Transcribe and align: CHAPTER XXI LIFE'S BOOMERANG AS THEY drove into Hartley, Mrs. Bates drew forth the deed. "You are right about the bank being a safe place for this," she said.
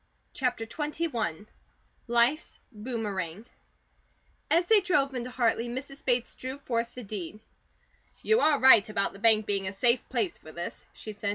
CHAPTER 0.33 0.65
XXI 0.65 1.45
LIFE'S 2.07 2.57
BOOMERANG 2.75 3.45
AS 4.49 4.65
THEY 4.65 4.79
drove 4.81 5.13
into 5.13 5.29
Hartley, 5.29 5.69
Mrs. 5.69 6.03
Bates 6.03 6.33
drew 6.33 6.57
forth 6.57 6.95
the 6.95 7.03
deed. 7.03 7.39
"You 8.23 8.39
are 8.39 8.59
right 8.59 8.89
about 8.89 9.13
the 9.13 9.19
bank 9.19 9.45
being 9.45 9.67
a 9.67 9.73
safe 9.73 10.09
place 10.09 10.39
for 10.39 10.51
this," 10.51 10.87
she 10.93 11.13
said. 11.13 11.29